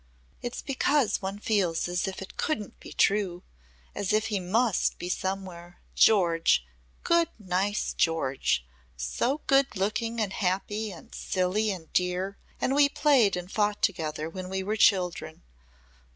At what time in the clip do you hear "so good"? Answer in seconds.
8.97-9.75